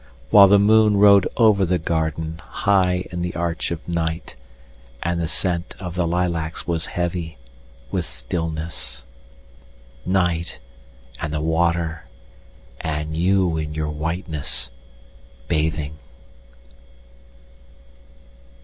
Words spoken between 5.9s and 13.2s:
the lilacs was heavy with stillness. Night, and the water, and